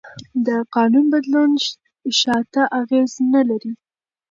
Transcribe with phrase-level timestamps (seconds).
[0.45, 1.51] د قانون بدلون
[2.19, 3.71] شاته اغېز نه لري.